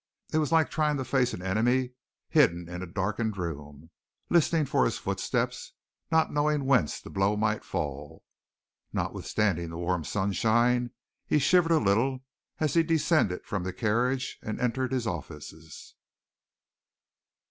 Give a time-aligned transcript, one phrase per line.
[0.33, 1.91] It was like trying to face an enemy
[2.27, 3.91] hidden in a darkened room,
[4.31, 5.53] listening for his footstep,
[6.11, 8.23] not knowing whence the blow might fall.
[8.91, 10.89] Notwithstanding the warm sunshine,
[11.27, 12.23] he shivered a little
[12.59, 15.93] as he descended from the carriage and entered his offices.